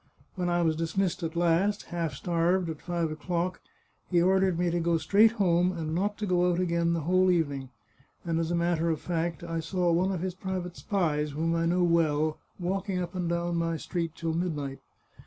[0.33, 3.61] When I was dismissed at last, half starved, at five o'clock,
[4.09, 7.29] he ordered me to go straight home, and not to go out again the whole
[7.29, 7.69] evening.
[8.25, 11.67] And as a matter of fact I saw one of his private spies, whom I
[11.67, 14.79] know well, walking up and down my street till midnight.